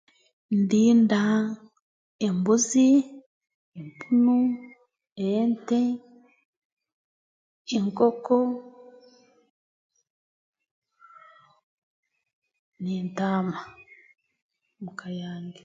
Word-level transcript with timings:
Ndinda 0.59 1.21
embuzi 2.25 2.87
empunu 3.79 4.37
ente 5.29 5.81
enkoko 7.75 8.37
n'entaama 12.81 13.57
muka 14.83 15.07
yange 15.21 15.59